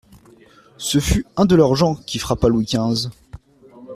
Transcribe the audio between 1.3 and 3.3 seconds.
un de leurs gens qui frappa Louis quinze.